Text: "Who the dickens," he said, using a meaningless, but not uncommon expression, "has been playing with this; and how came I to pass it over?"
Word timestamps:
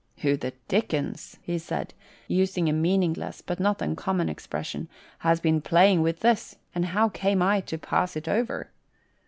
"Who 0.23 0.35
the 0.35 0.53
dickens," 0.67 1.37
he 1.43 1.59
said, 1.59 1.93
using 2.27 2.67
a 2.67 2.73
meaningless, 2.73 3.43
but 3.43 3.59
not 3.59 3.83
uncommon 3.83 4.29
expression, 4.29 4.89
"has 5.19 5.39
been 5.39 5.61
playing 5.61 6.01
with 6.01 6.21
this; 6.21 6.55
and 6.73 6.85
how 6.85 7.09
came 7.09 7.43
I 7.43 7.61
to 7.61 7.77
pass 7.77 8.15
it 8.15 8.27
over?" 8.27 8.71